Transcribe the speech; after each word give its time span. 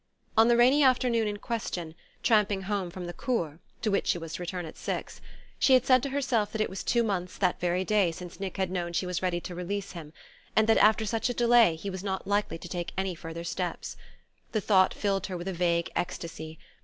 On 0.35 0.47
the 0.47 0.57
rainy 0.57 0.81
afternoon 0.81 1.27
in 1.27 1.37
question, 1.37 1.93
tramping 2.23 2.63
home 2.63 2.89
from 2.89 3.05
the 3.05 3.13
"cours" 3.13 3.59
(to 3.83 3.91
which 3.91 4.07
she 4.07 4.17
was 4.17 4.33
to 4.33 4.41
return 4.41 4.65
at 4.65 4.75
six), 4.75 5.21
she 5.59 5.75
had 5.75 5.85
said 5.85 6.01
to 6.01 6.09
herself 6.09 6.51
that 6.51 6.59
it 6.59 6.71
was 6.71 6.83
two 6.83 7.03
months 7.03 7.37
that 7.37 7.59
very 7.59 7.85
day 7.85 8.11
since 8.11 8.39
Nick 8.39 8.57
had 8.57 8.71
known 8.71 8.93
she 8.93 9.05
was 9.05 9.21
ready 9.21 9.39
to 9.41 9.53
release 9.53 9.91
him 9.91 10.11
and 10.55 10.67
that 10.67 10.79
after 10.79 11.05
such 11.05 11.29
a 11.29 11.35
delay 11.35 11.75
he 11.75 11.91
was 11.91 12.03
not 12.03 12.25
likely 12.25 12.57
to 12.57 12.67
take 12.67 12.93
any 12.97 13.13
further 13.13 13.43
steps. 13.43 13.95
The 14.53 14.59
thought 14.61 14.91
filled 14.95 15.27
her 15.27 15.37
with 15.37 15.47
a 15.47 15.53
vague 15.53 15.91
ecstasy. 15.95 16.57